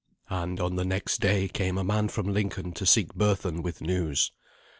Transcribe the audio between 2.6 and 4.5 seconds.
to seek Berthun, with news.